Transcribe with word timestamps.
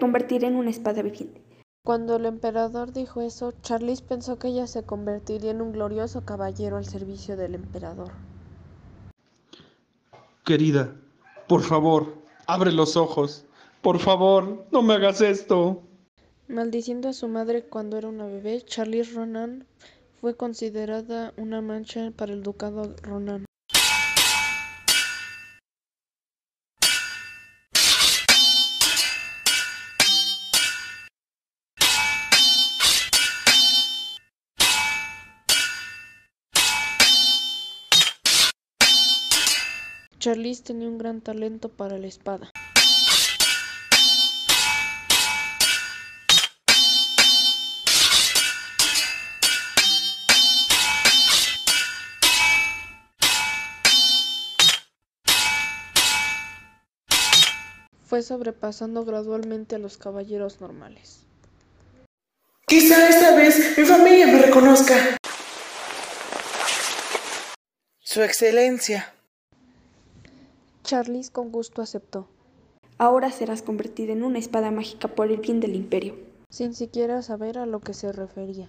convertiré 0.00 0.48
en 0.48 0.56
una 0.56 0.70
espada 0.70 1.02
viviente. 1.02 1.40
Cuando 1.84 2.16
el 2.16 2.26
emperador 2.26 2.92
dijo 2.92 3.22
eso, 3.22 3.52
Charlize 3.62 4.02
pensó 4.02 4.38
que 4.38 4.48
ella 4.48 4.66
se 4.66 4.82
convertiría 4.82 5.52
en 5.52 5.62
un 5.62 5.72
glorioso 5.72 6.24
caballero 6.24 6.76
al 6.76 6.84
servicio 6.84 7.36
del 7.36 7.54
emperador. 7.54 8.10
Querida, 10.44 10.94
por 11.46 11.62
favor, 11.62 12.14
abre 12.46 12.72
los 12.72 12.96
ojos. 12.96 13.44
Por 13.82 13.98
favor, 13.98 14.66
no 14.72 14.82
me 14.82 14.94
hagas 14.94 15.20
esto. 15.20 15.82
Maldiciendo 16.48 17.08
a 17.08 17.12
su 17.12 17.28
madre 17.28 17.64
cuando 17.64 17.96
era 17.96 18.08
una 18.08 18.26
bebé, 18.26 18.60
Charlize 18.62 19.14
Ronan 19.14 19.66
fue 20.20 20.36
considerada 20.36 21.32
una 21.36 21.62
mancha 21.62 22.10
para 22.14 22.32
el 22.32 22.42
ducado 22.42 22.94
Ronan. 23.02 23.46
Charlize 40.20 40.62
tenía 40.62 40.86
un 40.86 40.98
gran 40.98 41.22
talento 41.22 41.70
para 41.70 41.96
la 41.96 42.06
espada. 42.06 42.50
Fue 58.04 58.22
sobrepasando 58.22 59.06
gradualmente 59.06 59.76
a 59.76 59.78
los 59.78 59.96
caballeros 59.96 60.60
normales. 60.60 61.20
Quizá 62.66 63.08
esta 63.08 63.34
vez 63.34 63.78
mi 63.78 63.86
familia 63.86 64.26
me 64.26 64.42
reconozca. 64.42 65.16
Su 68.00 68.22
Excelencia. 68.22 69.14
Charlize 70.90 71.30
con 71.30 71.52
gusto 71.52 71.82
aceptó, 71.82 72.26
Ahora 72.98 73.30
serás 73.30 73.62
convertida 73.62 74.12
en 74.12 74.24
una 74.24 74.40
espada 74.40 74.72
mágica 74.72 75.06
por 75.06 75.30
el 75.30 75.36
bien 75.36 75.60
del 75.60 75.76
imperio. 75.76 76.16
sin 76.48 76.74
siquiera 76.74 77.22
saber 77.22 77.58
a 77.58 77.64
lo 77.64 77.78
que 77.78 77.94
se 77.94 78.10
refería. 78.10 78.68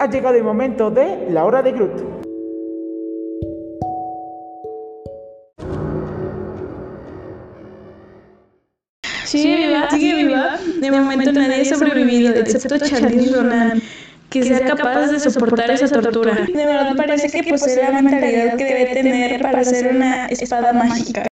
Ha 0.00 0.10
llegado 0.10 0.34
el 0.34 0.44
momento 0.44 0.90
de 0.90 1.30
la 1.30 1.44
hora 1.44 1.60
de 1.60 1.72
Groot. 1.72 2.24
Sigue 9.26 9.56
viva, 9.56 9.90
sigue 9.90 10.14
viva. 10.14 10.58
De 10.80 10.90
momento 10.90 11.32
nadie 11.32 11.60
ha 11.60 11.64
sobrevivido, 11.66 12.32
excepto 12.34 12.78
Charlize 12.78 13.36
Ronan, 13.36 13.82
que 14.40 14.42
sea 14.42 14.66
capaz 14.66 15.06
de 15.06 15.20
soportar 15.20 15.70
esa 15.70 15.88
tortura. 15.88 16.34
De 16.34 16.66
verdad 16.66 16.96
parece 16.96 17.30
que 17.30 17.50
posee 17.50 17.82
la 17.82 18.02
mentalidad 18.02 18.56
que 18.56 18.64
debe 18.64 18.94
tener 18.94 19.40
para 19.40 19.62
ser 19.64 19.94
una 19.94 20.26
espada 20.26 20.72
mágica. 20.72 21.26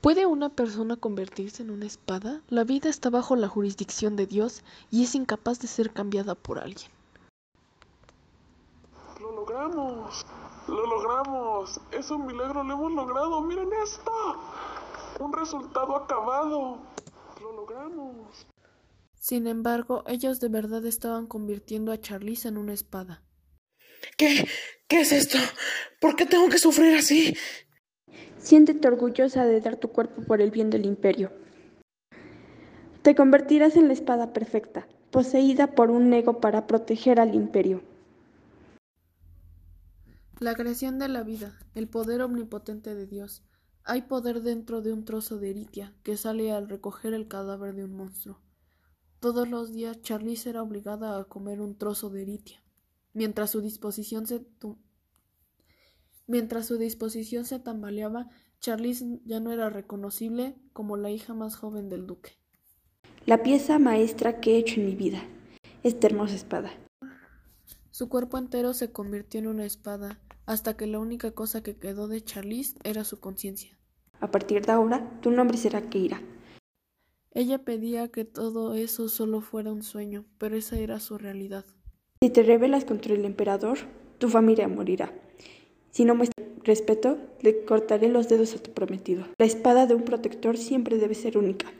¿Puede 0.00 0.24
una 0.24 0.48
persona 0.48 0.96
convertirse 0.96 1.62
en 1.62 1.70
una 1.70 1.84
espada? 1.84 2.40
La 2.48 2.64
vida 2.64 2.88
está 2.88 3.10
bajo 3.10 3.36
la 3.36 3.48
jurisdicción 3.48 4.16
de 4.16 4.26
Dios 4.26 4.62
y 4.90 5.04
es 5.04 5.14
incapaz 5.14 5.58
de 5.60 5.66
ser 5.66 5.90
cambiada 5.92 6.34
por 6.34 6.58
alguien. 6.58 6.90
Lo 9.20 9.32
logramos, 9.32 10.24
lo 10.68 10.86
logramos. 10.86 11.80
Es 11.90 12.10
un 12.10 12.26
milagro, 12.26 12.62
lo 12.62 12.74
hemos 12.74 12.92
logrado. 12.92 13.40
Miren 13.42 13.68
esto. 13.82 14.12
Un 15.18 15.32
resultado 15.32 15.96
acabado. 15.96 16.78
Lo 17.42 17.52
logramos. 17.52 18.46
Sin 19.28 19.48
embargo, 19.48 20.04
ellos 20.06 20.38
de 20.38 20.48
verdad 20.48 20.86
estaban 20.86 21.26
convirtiendo 21.26 21.90
a 21.90 22.00
Charlize 22.00 22.46
en 22.46 22.56
una 22.56 22.72
espada. 22.72 23.24
¿Qué? 24.16 24.46
¿Qué 24.86 25.00
es 25.00 25.10
esto? 25.10 25.36
¿Por 26.00 26.14
qué 26.14 26.26
tengo 26.26 26.48
que 26.48 26.58
sufrir 26.58 26.96
así? 26.96 27.36
Siéntete 28.38 28.86
orgullosa 28.86 29.44
de 29.44 29.60
dar 29.60 29.78
tu 29.78 29.88
cuerpo 29.88 30.22
por 30.22 30.40
el 30.40 30.52
bien 30.52 30.70
del 30.70 30.86
imperio. 30.86 31.32
Te 33.02 33.16
convertirás 33.16 33.74
en 33.74 33.88
la 33.88 33.94
espada 33.94 34.32
perfecta, 34.32 34.86
poseída 35.10 35.74
por 35.74 35.90
un 35.90 36.12
ego 36.12 36.40
para 36.40 36.68
proteger 36.68 37.18
al 37.18 37.34
imperio. 37.34 37.82
La 40.38 40.54
creación 40.54 41.00
de 41.00 41.08
la 41.08 41.24
vida, 41.24 41.58
el 41.74 41.88
poder 41.88 42.22
omnipotente 42.22 42.94
de 42.94 43.08
Dios. 43.08 43.42
Hay 43.82 44.02
poder 44.02 44.42
dentro 44.42 44.82
de 44.82 44.92
un 44.92 45.04
trozo 45.04 45.38
de 45.38 45.50
eritia 45.50 45.94
que 46.04 46.16
sale 46.16 46.52
al 46.52 46.68
recoger 46.68 47.12
el 47.12 47.26
cadáver 47.26 47.74
de 47.74 47.86
un 47.86 47.96
monstruo. 47.96 48.45
Todos 49.26 49.48
los 49.48 49.72
días 49.72 50.00
Charlize 50.02 50.50
era 50.50 50.62
obligada 50.62 51.18
a 51.18 51.24
comer 51.24 51.60
un 51.60 51.76
trozo 51.76 52.10
de 52.10 52.22
eritia, 52.22 52.62
mientras 53.12 53.50
su 53.50 53.60
disposición 53.60 54.24
se 54.28 54.46
mientras 56.28 56.66
su 56.66 56.78
disposición 56.78 57.44
se 57.44 57.58
tambaleaba, 57.58 58.28
Charlize 58.60 59.18
ya 59.24 59.40
no 59.40 59.50
era 59.50 59.68
reconocible 59.68 60.54
como 60.72 60.96
la 60.96 61.10
hija 61.10 61.34
más 61.34 61.56
joven 61.56 61.88
del 61.88 62.06
duque. 62.06 62.38
La 63.24 63.42
pieza 63.42 63.80
maestra 63.80 64.38
que 64.38 64.52
he 64.52 64.58
hecho 64.58 64.78
en 64.78 64.86
mi 64.86 64.94
vida. 64.94 65.24
Esta 65.82 66.06
hermosa 66.06 66.36
espada. 66.36 66.70
Su 67.90 68.08
cuerpo 68.08 68.38
entero 68.38 68.74
se 68.74 68.92
convirtió 68.92 69.40
en 69.40 69.48
una 69.48 69.64
espada, 69.64 70.20
hasta 70.46 70.76
que 70.76 70.86
la 70.86 71.00
única 71.00 71.32
cosa 71.32 71.64
que 71.64 71.76
quedó 71.76 72.06
de 72.06 72.22
Charlize 72.22 72.78
era 72.84 73.02
su 73.02 73.18
conciencia. 73.18 73.76
A 74.20 74.30
partir 74.30 74.64
de 74.64 74.70
ahora, 74.70 75.18
tu 75.20 75.32
nombre 75.32 75.58
será 75.58 75.90
Keira. 75.90 76.22
Ella 77.36 77.58
pedía 77.58 78.08
que 78.08 78.24
todo 78.24 78.72
eso 78.72 79.10
solo 79.10 79.42
fuera 79.42 79.70
un 79.70 79.82
sueño, 79.82 80.24
pero 80.38 80.56
esa 80.56 80.78
era 80.78 81.00
su 81.00 81.18
realidad. 81.18 81.66
Si 82.22 82.30
te 82.30 82.42
rebelas 82.42 82.86
contra 82.86 83.12
el 83.12 83.26
emperador, 83.26 83.76
tu 84.16 84.30
familia 84.30 84.68
morirá. 84.68 85.12
Si 85.90 86.06
no 86.06 86.14
muestras 86.14 86.48
respeto, 86.64 87.18
le 87.42 87.66
cortaré 87.66 88.08
los 88.08 88.30
dedos 88.30 88.54
a 88.54 88.58
tu 88.58 88.72
prometido. 88.72 89.26
La 89.36 89.44
espada 89.44 89.84
de 89.84 89.94
un 89.94 90.04
protector 90.04 90.56
siempre 90.56 90.96
debe 90.96 91.14
ser 91.14 91.36
única. 91.36 91.70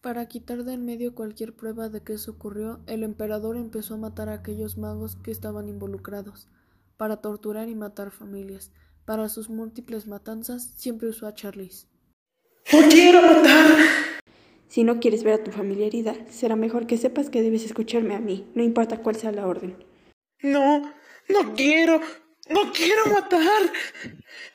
Para 0.00 0.28
quitar 0.28 0.62
de 0.62 0.74
en 0.74 0.84
medio 0.84 1.16
cualquier 1.16 1.52
prueba 1.52 1.88
de 1.88 2.04
que 2.04 2.12
eso 2.12 2.30
ocurrió, 2.30 2.78
el 2.86 3.02
emperador 3.02 3.56
empezó 3.56 3.94
a 3.94 3.98
matar 3.98 4.28
a 4.28 4.34
aquellos 4.34 4.78
magos 4.78 5.16
que 5.16 5.32
estaban 5.32 5.68
involucrados, 5.68 6.46
para 6.96 7.16
torturar 7.16 7.68
y 7.68 7.74
matar 7.74 8.12
familias. 8.12 8.70
Para 9.04 9.28
sus 9.30 9.50
múltiples 9.50 10.06
matanzas, 10.06 10.74
siempre 10.76 11.08
usó 11.08 11.26
a 11.26 11.34
Charlize. 11.34 11.88
¡No 12.72 12.88
quiero 12.88 13.20
matar! 13.20 14.09
Si 14.70 14.84
no 14.84 15.00
quieres 15.00 15.24
ver 15.24 15.34
a 15.34 15.42
tu 15.42 15.50
familia 15.50 15.88
herida, 15.88 16.14
será 16.30 16.54
mejor 16.54 16.86
que 16.86 16.96
sepas 16.96 17.28
que 17.28 17.42
debes 17.42 17.64
escucharme 17.64 18.14
a 18.14 18.20
mí, 18.20 18.48
no 18.54 18.62
importa 18.62 19.02
cuál 19.02 19.16
sea 19.16 19.32
la 19.32 19.48
orden. 19.48 19.76
No, 20.44 20.82
no 21.28 21.54
quiero, 21.56 22.00
no 22.48 22.72
quiero 22.72 23.06
matar. 23.12 23.72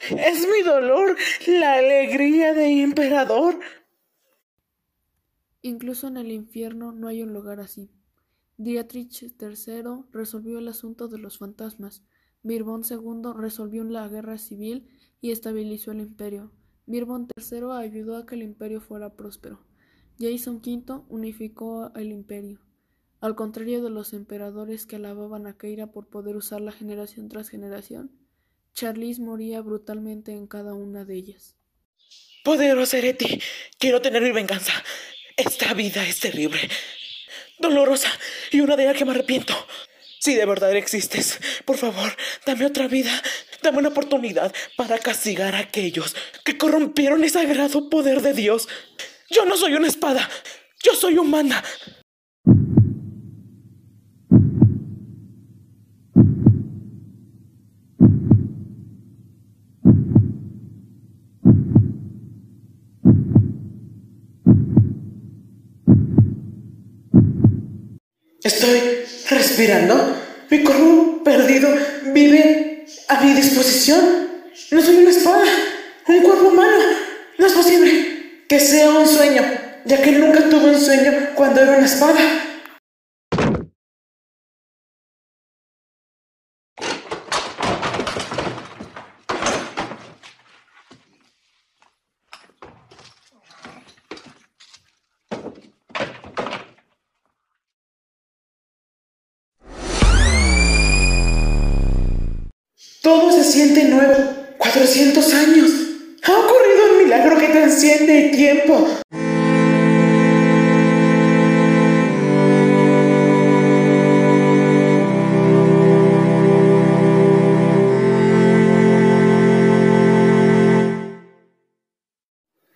Es 0.10 0.48
mi 0.48 0.64
dolor, 0.64 1.18
la 1.48 1.74
alegría 1.74 2.54
de 2.54 2.82
emperador. 2.82 3.60
Incluso 5.62 6.08
en 6.08 6.16
el 6.16 6.32
infierno 6.32 6.94
no 6.94 7.10
hay 7.10 7.22
un 7.22 7.34
lugar 7.34 7.60
así. 7.60 7.92
Dietrich 8.56 9.22
III 9.22 10.06
resolvió 10.14 10.60
el 10.60 10.70
asunto 10.70 11.10
de 11.10 11.18
los 11.18 11.40
fantasmas. 11.40 12.06
Mirbón 12.42 12.84
II 12.90 13.34
resolvió 13.36 13.84
la 13.84 14.08
guerra 14.08 14.38
civil 14.38 14.88
y 15.20 15.32
estabilizó 15.32 15.92
el 15.92 16.00
imperio. 16.00 16.54
Mirbón 16.86 17.28
III 17.36 17.72
ayudó 17.74 18.16
a 18.16 18.26
que 18.26 18.36
el 18.36 18.44
imperio 18.44 18.80
fuera 18.80 19.18
próspero. 19.18 19.60
Jason 20.20 20.62
V 20.66 21.02
unificó 21.10 21.92
el 21.96 22.12
imperio. 22.12 22.62
Al 23.20 23.36
contrario 23.36 23.84
de 23.84 23.90
los 23.90 24.14
emperadores 24.14 24.86
que 24.86 24.98
alababan 24.98 25.48
a 25.48 25.58
Keira 25.58 25.88
por 25.88 26.08
poder 26.08 26.36
usarla 26.36 26.72
generación 26.72 27.28
tras 27.28 27.50
generación, 27.50 28.12
Charlize 28.74 29.22
moría 29.22 29.62
brutalmente 29.62 30.32
en 30.32 30.48
cada 30.48 30.74
una 30.74 31.06
de 31.06 31.16
ellas. 31.16 31.56
Poderoso 32.44 32.98
Ereti, 32.98 33.42
quiero 33.80 34.02
tener 34.02 34.22
mi 34.22 34.32
venganza. 34.32 34.74
Esta 35.38 35.74
vida 35.74 36.06
es 36.08 36.20
terrible, 36.20 36.60
dolorosa 37.60 38.10
y 38.52 38.62
una 38.62 38.76
de 38.76 38.86
la 38.86 38.94
que 38.94 39.06
me 39.06 39.12
arrepiento. 39.12 39.54
Si 40.20 40.34
de 40.34 40.46
verdad 40.46 40.76
existes, 40.76 41.40
por 41.66 41.78
favor, 41.78 42.16
dame 42.46 42.66
otra 42.66 42.88
vida, 42.88 43.12
dame 43.62 43.80
una 43.80 43.90
oportunidad 43.90 44.54
para 44.78 44.98
castigar 44.98 45.56
a 45.56 45.60
aquellos 45.60 46.16
que 46.44 46.58
corrompieron 46.58 47.24
el 47.24 47.30
sagrado 47.30 47.90
poder 47.90 48.22
de 48.22 48.34
Dios. 48.34 48.68
Yo 49.30 49.44
no 49.46 49.58
soy 49.58 49.74
una 49.74 49.88
espada, 49.88 50.30
yo 50.84 50.94
soy 50.94 51.18
humana. 51.18 51.64
Estoy 68.44 68.80
respirando. 69.28 70.22
Mi 70.52 70.64
cuerpo 70.64 71.24
perdido 71.24 71.68
vive 72.14 72.86
a 73.08 73.22
mi 73.22 73.34
disposición. 73.34 74.28
No 74.70 74.82
soy 74.84 74.98
una 74.98 75.10
espada, 75.10 75.46
un 76.08 76.22
cuerpo 76.22 76.50
humano. 76.50 76.78
No 77.40 77.48
es 77.48 77.54
posible 77.54 78.15
que 78.48 78.60
sea 78.60 78.90
un 78.90 79.08
sueño, 79.08 79.42
ya 79.86 80.02
que 80.02 80.12
nunca 80.12 80.50
tuve 80.50 80.72
un 80.72 80.80
sueño 80.80 81.12
cuando 81.36 81.62
era 81.62 81.78
una 81.78 81.86
espada. 81.86 82.20
Todo 103.02 103.32
se 103.32 103.44
siente 103.44 103.86
nuevo. 103.86 104.36
400 104.58 105.34
años. 105.36 105.85
Trasciende 107.76 108.30
tiempo. 108.30 108.88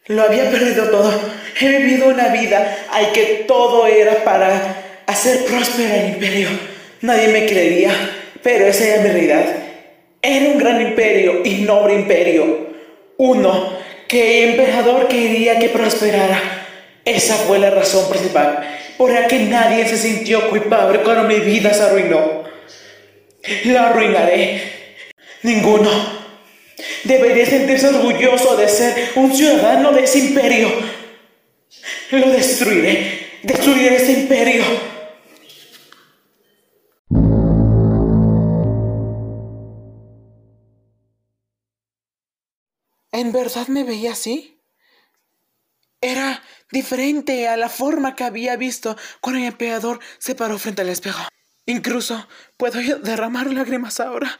Lo 0.07 0.23
había 0.23 0.51
perdido 0.51 0.89
todo. 0.89 1.13
He 1.61 1.77
vivido 1.77 2.09
una 2.09 2.27
vida 2.29 2.87
al 2.91 3.13
que 3.13 3.45
todo 3.47 3.87
era 3.87 4.25
para 4.25 5.03
hacer 5.07 5.45
próspero 5.45 5.93
el 5.93 6.09
imperio. 6.15 6.49
Nadie 7.01 7.29
me 7.29 7.45
creería, 7.45 7.91
pero 8.43 8.65
esa 8.65 8.85
era 8.85 9.03
mi 9.03 9.09
realidad. 9.09 9.45
Era 10.21 10.49
un 10.49 10.57
gran 10.57 10.81
imperio 10.81 11.41
y 11.45 11.61
noble 11.61 11.93
imperio. 11.93 12.67
Uno 13.17 13.78
que 14.09 14.43
el 14.43 14.49
emperador 14.49 15.07
quería 15.07 15.59
que 15.59 15.69
prosperara. 15.69 16.65
Esa 17.05 17.35
fue 17.35 17.59
la 17.59 17.69
razón 17.69 18.09
principal 18.09 18.67
por 18.97 19.13
la 19.13 19.27
que 19.27 19.39
nadie 19.39 19.87
se 19.87 19.97
sintió 19.97 20.49
culpable 20.49 20.99
cuando 20.99 21.23
mi 21.23 21.39
vida 21.39 21.73
se 21.73 21.83
arruinó. 21.83 22.43
La 23.65 23.87
arruinaré. 23.87 24.95
Ninguno 25.43 25.89
debería 27.05 27.45
sentirse 27.45 27.87
orgulloso 27.87 28.57
de 28.57 28.67
ser 28.67 29.11
un 29.15 29.33
ciudadano 29.33 29.93
de 29.93 30.03
ese 30.03 30.19
imperio. 30.19 30.69
Lo 32.11 32.29
destruiré. 32.31 33.29
Destruiré 33.43 33.95
ese 33.95 34.11
imperio. 34.13 34.63
¿En 43.21 43.33
verdad 43.33 43.67
me 43.67 43.83
veía 43.83 44.13
así? 44.13 44.63
Era 45.99 46.41
diferente 46.71 47.49
a 47.49 47.57
la 47.57 47.67
forma 47.67 48.15
que 48.15 48.23
había 48.23 48.55
visto 48.55 48.95
cuando 49.19 49.41
el 49.41 49.47
emperador 49.47 49.99
se 50.19 50.35
paró 50.35 50.57
frente 50.57 50.83
al 50.83 50.87
espejo. 50.87 51.27
Incluso 51.65 52.29
puedo 52.55 52.79
derramar 52.99 53.51
lágrimas 53.51 53.99
ahora. 53.99 54.39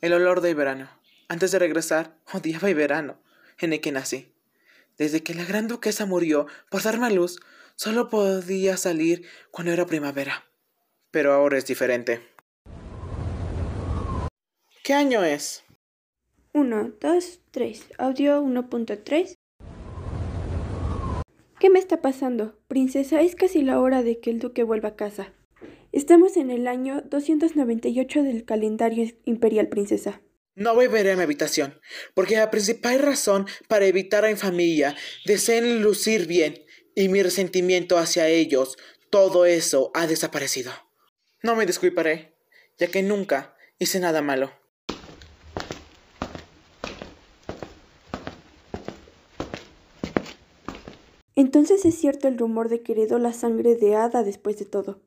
El 0.00 0.14
olor 0.14 0.40
del 0.40 0.56
verano. 0.56 0.99
Antes 1.30 1.52
de 1.52 1.60
regresar, 1.60 2.16
odiaba 2.34 2.68
el 2.68 2.74
verano 2.74 3.20
en 3.60 3.72
el 3.72 3.80
que 3.80 3.92
nací. 3.92 4.34
Desde 4.98 5.22
que 5.22 5.32
la 5.32 5.44
gran 5.44 5.68
duquesa 5.68 6.04
murió 6.04 6.48
por 6.72 6.82
darme 6.82 7.06
a 7.06 7.10
luz, 7.10 7.38
solo 7.76 8.08
podía 8.08 8.76
salir 8.76 9.24
cuando 9.52 9.72
era 9.72 9.86
primavera. 9.86 10.50
Pero 11.12 11.32
ahora 11.32 11.56
es 11.56 11.66
diferente. 11.66 12.20
¿Qué 14.82 14.92
año 14.92 15.22
es? 15.22 15.62
1, 16.52 16.94
2, 17.00 17.40
3. 17.52 17.84
Audio 17.98 18.42
1.3. 18.42 19.34
¿Qué 21.60 21.70
me 21.70 21.78
está 21.78 22.02
pasando? 22.02 22.58
Princesa, 22.66 23.20
es 23.20 23.36
casi 23.36 23.62
la 23.62 23.78
hora 23.78 24.02
de 24.02 24.18
que 24.18 24.30
el 24.30 24.40
duque 24.40 24.64
vuelva 24.64 24.88
a 24.88 24.96
casa. 24.96 25.32
Estamos 25.92 26.36
en 26.36 26.50
el 26.50 26.66
año 26.66 27.02
298 27.02 28.24
del 28.24 28.44
calendario 28.44 29.08
imperial, 29.24 29.68
princesa. 29.68 30.22
No 30.60 30.74
volveré 30.74 31.12
a 31.12 31.16
mi 31.16 31.22
habitación, 31.22 31.80
porque 32.12 32.36
la 32.36 32.50
principal 32.50 32.98
razón 32.98 33.46
para 33.66 33.86
evitar 33.86 34.26
a 34.26 34.28
mi 34.28 34.36
familia 34.36 34.94
deseen 35.24 35.80
lucir 35.80 36.26
bien 36.26 36.66
y 36.94 37.08
mi 37.08 37.22
resentimiento 37.22 37.96
hacia 37.96 38.28
ellos, 38.28 38.76
todo 39.08 39.46
eso 39.46 39.90
ha 39.94 40.06
desaparecido. 40.06 40.70
No 41.42 41.56
me 41.56 41.64
disculparé, 41.64 42.36
ya 42.78 42.88
que 42.88 43.02
nunca 43.02 43.56
hice 43.78 44.00
nada 44.00 44.20
malo. 44.20 44.52
Entonces 51.36 51.86
es 51.86 51.94
cierto 51.94 52.28
el 52.28 52.36
rumor 52.36 52.68
de 52.68 52.82
que 52.82 52.92
heredó 52.92 53.18
la 53.18 53.32
sangre 53.32 53.76
de 53.76 53.96
Ada 53.96 54.22
después 54.24 54.58
de 54.58 54.66
todo. 54.66 55.00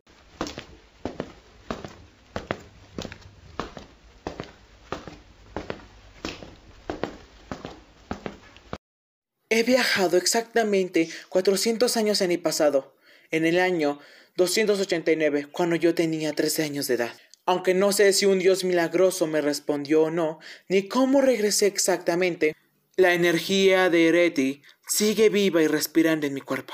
He 9.56 9.62
viajado 9.62 10.18
exactamente 10.18 11.12
400 11.30 11.96
años 11.96 12.22
en 12.22 12.32
el 12.32 12.40
pasado, 12.40 12.96
en 13.30 13.46
el 13.46 13.60
año 13.60 14.00
289, 14.36 15.50
cuando 15.52 15.76
yo 15.76 15.94
tenía 15.94 16.34
13 16.34 16.64
años 16.64 16.88
de 16.88 16.96
edad. 16.96 17.16
Aunque 17.46 17.76
no 17.76 17.92
sé 17.92 18.12
si 18.14 18.26
un 18.26 18.40
Dios 18.40 18.64
milagroso 18.64 19.28
me 19.28 19.42
respondió 19.42 20.06
o 20.06 20.10
no, 20.10 20.40
ni 20.70 20.88
cómo 20.88 21.22
regresé 21.22 21.68
exactamente, 21.68 22.56
la 22.96 23.14
energía 23.14 23.92
de 23.92 24.08
Ereti 24.08 24.64
sigue 24.88 25.30
viva 25.30 25.62
y 25.62 25.68
respirando 25.68 26.26
en 26.26 26.34
mi 26.34 26.42
cuerpo. 26.42 26.74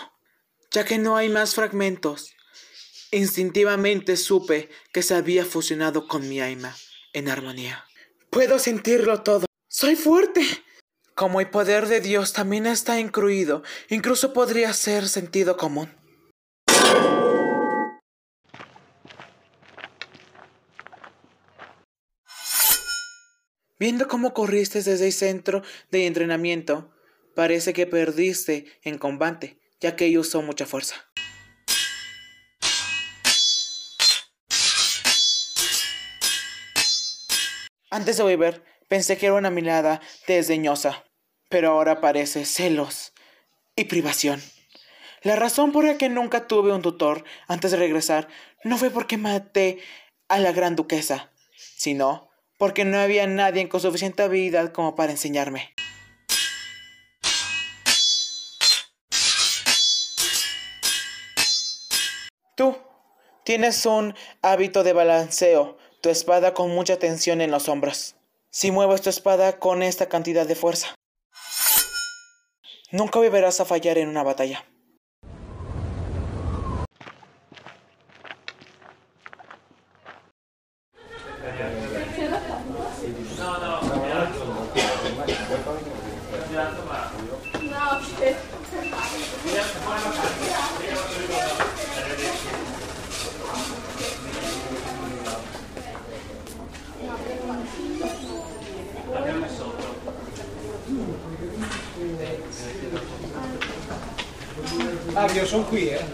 Ya 0.71 0.85
que 0.85 0.99
no 0.99 1.17
hay 1.17 1.27
más 1.27 1.55
fragmentos, 1.55 2.33
instintivamente 3.11 4.15
supe 4.15 4.69
que 4.93 5.03
se 5.03 5.15
había 5.15 5.43
fusionado 5.43 6.07
con 6.07 6.29
mi 6.29 6.39
alma 6.39 6.73
en 7.11 7.27
armonía. 7.27 7.83
Puedo 8.29 8.57
sentirlo 8.57 9.21
todo. 9.21 9.47
Soy 9.67 9.97
fuerte. 9.97 10.43
Como 11.19 11.41
el 11.41 11.49
poder 11.49 11.87
de 11.87 11.99
Dios 11.99 12.31
también 12.31 12.65
está 12.65 12.97
incluido, 12.97 13.61
incluso 13.89 14.31
podría 14.31 14.71
ser 14.71 15.09
sentido 15.09 15.57
común. 15.57 15.93
Viendo 23.77 24.07
cómo 24.07 24.33
corriste 24.33 24.81
desde 24.81 25.07
el 25.07 25.11
centro 25.11 25.61
de 25.91 26.07
entrenamiento, 26.07 26.95
parece 27.35 27.73
que 27.73 27.85
perdiste 27.85 28.79
en 28.83 28.97
combate, 28.97 29.59
ya 29.81 29.97
que 29.97 30.05
ella 30.05 30.21
usó 30.21 30.41
mucha 30.41 30.65
fuerza. 30.65 30.95
Antes 37.89 38.15
de 38.15 38.23
volver, 38.23 38.63
pensé 38.87 39.17
que 39.17 39.25
era 39.25 39.35
una 39.35 39.49
mirada 39.49 39.99
desdeñosa, 40.25 41.03
pero 41.49 41.71
ahora 41.71 41.99
parece 41.99 42.45
celos 42.45 43.13
y 43.75 43.85
privación. 43.85 44.41
La 45.21 45.35
razón 45.35 45.71
por 45.71 45.83
la 45.83 45.97
que 45.97 46.07
nunca 46.07 46.47
tuve 46.47 46.71
un 46.71 46.81
tutor 46.81 47.25
antes 47.47 47.71
de 47.71 47.77
regresar 47.77 48.29
no 48.63 48.77
fue 48.77 48.89
porque 48.89 49.17
maté 49.17 49.79
a 50.29 50.39
la 50.39 50.53
gran 50.53 50.75
duquesa, 50.75 51.31
sino 51.75 52.29
porque 52.57 52.85
no 52.85 52.99
había 52.99 53.27
nadie 53.27 53.67
con 53.67 53.81
suficiente 53.81 54.23
habilidad 54.23 54.71
como 54.71 54.95
para 54.95 55.11
enseñarme. 55.11 55.73
Tú 62.55 62.77
tienes 63.43 63.85
un 63.85 64.13
hábito 64.41 64.83
de 64.83 64.93
balanceo, 64.93 65.77
tu 66.01 66.09
espada 66.09 66.53
con 66.53 66.69
mucha 66.69 66.99
tensión 66.99 67.41
en 67.41 67.51
los 67.51 67.69
hombros. 67.69 68.15
Si 68.51 68.71
mueves 68.71 69.01
tu 69.01 69.09
espada 69.09 69.59
con 69.59 69.81
esta 69.81 70.09
cantidad 70.09 70.45
de 70.45 70.55
fuerza, 70.55 70.98
Nunca 72.91 73.19
me 73.19 73.29
verás 73.29 73.59
a 73.59 73.65
fallar 73.65 73.99
en 73.99 74.09
una 74.09 74.23
batalla. 74.23 74.65
Ah, 105.13 105.27
Fabio, 105.27 105.45
sono 105.45 105.63
qui, 105.65 105.89
eh. 105.89 106.05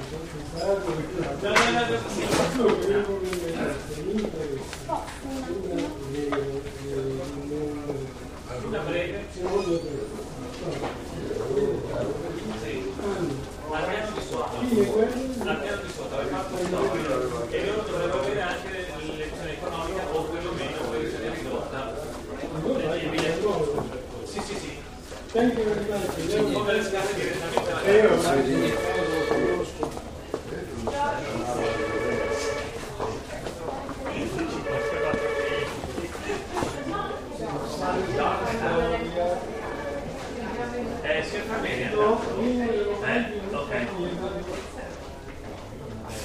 Eh, 41.04 41.24
si 41.24 41.36
è 41.36 41.42
famiglia. 41.42 41.90
Eh, 41.92 43.56
ok. 43.56 43.74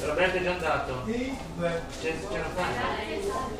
Roberto 0.06 0.36
è 0.36 0.42
già 0.42 0.52
andato? 0.52 1.02
Sì. 1.06 1.36
Ce, 2.00 2.14
ce 2.28 2.38
la 2.38 2.44
fai? 2.54 3.59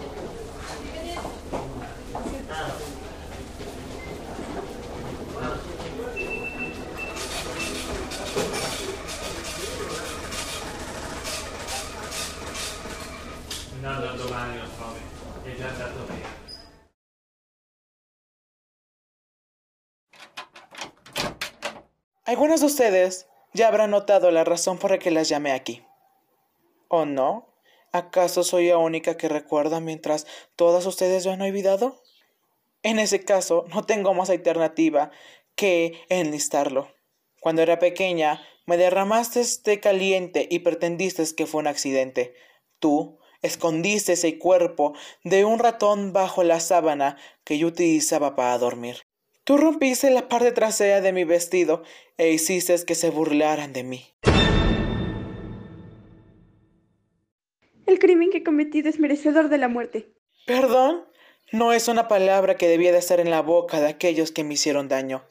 Algunos 22.41 22.61
de 22.61 22.69
ustedes 22.69 23.27
ya 23.53 23.69
habrán 23.69 23.91
notado 23.91 24.31
la 24.31 24.45
razón 24.45 24.79
por 24.79 24.93
la 24.93 24.99
que 24.99 25.11
las 25.11 25.29
llamé 25.29 25.53
aquí. 25.53 25.85
¿O 26.89 27.05
no? 27.05 27.53
¿Acaso 27.93 28.45
soy 28.45 28.69
la 28.69 28.79
única 28.79 29.19
que 29.19 29.29
recuerda 29.29 29.79
mientras 29.81 30.27
todas 30.57 30.87
ustedes 30.87 31.27
lo 31.27 31.33
han 31.33 31.43
olvidado? 31.43 32.03
En 32.83 32.99
ese 32.99 33.23
caso, 33.27 33.67
no 33.75 33.85
tengo 33.85 34.15
más 34.15 34.31
alternativa 34.31 35.11
que 35.55 36.01
enlistarlo. 36.09 36.89
Cuando 37.43 37.61
era 37.61 37.79
pequeña, 37.79 38.41
me 38.65 38.79
derramaste 38.79 39.45
té 39.63 39.79
caliente 39.79 40.49
y 40.51 40.61
pretendiste 40.61 41.23
que 41.37 41.45
fue 41.45 41.61
un 41.61 41.67
accidente. 41.67 42.33
Tú 42.79 43.19
escondiste 43.43 44.15
ese 44.15 44.39
cuerpo 44.39 44.95
de 45.25 45.45
un 45.45 45.59
ratón 45.59 46.15
bajo 46.15 46.43
la 46.43 46.61
sábana 46.61 47.19
que 47.45 47.59
yo 47.59 47.67
utilizaba 47.67 48.35
para 48.35 48.57
dormir. 48.57 49.03
Tú 49.51 49.57
rompiste 49.57 50.09
la 50.13 50.29
parte 50.29 50.53
trasera 50.53 51.01
de 51.01 51.13
mi 51.13 51.25
vestido 51.25 51.83
e 52.17 52.31
hiciste 52.31 52.73
que 52.87 52.95
se 52.95 53.11
burlaran 53.11 53.73
de 53.73 53.83
mí. 53.83 54.07
El 57.85 57.99
crimen 57.99 58.31
que 58.31 58.39
he 58.39 58.43
cometido 58.45 58.89
es 58.89 59.01
merecedor 59.01 59.49
de 59.49 59.59
la 59.59 59.67
muerte. 59.67 60.15
¿Perdón? 60.47 61.05
No 61.51 61.73
es 61.73 61.89
una 61.89 62.07
palabra 62.07 62.57
que 62.57 62.69
debía 62.69 62.93
de 62.93 62.99
estar 62.99 63.19
en 63.19 63.29
la 63.29 63.43
boca 63.43 63.81
de 63.81 63.89
aquellos 63.89 64.31
que 64.31 64.45
me 64.45 64.55
hicieron 64.55 64.87
daño. 64.87 65.27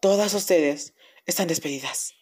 Todas 0.00 0.34
ustedes 0.34 0.94
están 1.24 1.46
despedidas. 1.46 2.14